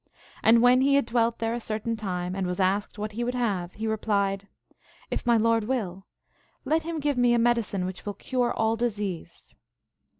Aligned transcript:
And 0.41 0.63
when 0.63 0.81
he 0.81 0.95
had 0.95 1.05
dwelt 1.05 1.37
there 1.37 1.53
a 1.53 1.59
certain 1.59 1.95
time, 1.95 2.35
and 2.35 2.47
was 2.47 2.59
asked 2.59 2.97
what 2.97 3.11
he 3.11 3.23
would 3.23 3.35
have, 3.35 3.73
he 3.73 3.85
replied," 3.85 4.47
If 5.11 5.27
my 5.27 5.37
lord 5.37 5.65
will, 5.65 6.07
let 6.65 6.81
him 6.81 6.99
give 6.99 7.19
me 7.19 7.35
a 7.35 7.37
medicine 7.37 7.85
which 7.85 8.03
will 8.03 8.15
cure 8.15 8.51
all 8.51 8.75
dis 8.75 8.99
ease." 8.99 9.55